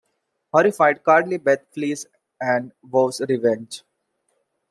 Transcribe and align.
Horrified, 0.51 1.03
Carly 1.03 1.37
Beth 1.37 1.61
flees 1.75 2.07
and 2.39 2.71
vows 2.83 3.21
revenge. 3.29 3.83